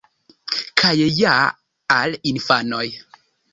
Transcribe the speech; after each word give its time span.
Kaj 0.81 0.93
ja 1.17 1.35
al 1.99 2.19
infanoj! 2.33 2.85